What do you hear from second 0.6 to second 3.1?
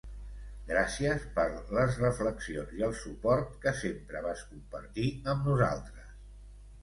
Gràcies per les reflexions i el